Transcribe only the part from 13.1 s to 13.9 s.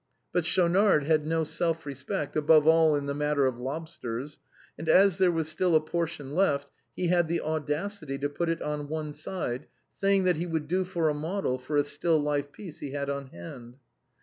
on hand.